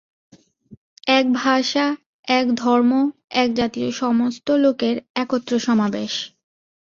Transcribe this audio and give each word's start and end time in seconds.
এক 1.11 1.25
ভাষা, 1.33 1.85
এক 2.27 2.45
ধর্ম, 2.55 2.91
এক 3.33 3.49
জাতীয় 3.53 3.89
সমস্ত 3.91 4.47
লোকের 4.63 4.95
একত্র 5.15 5.53
সমাবেশ। 5.59 6.13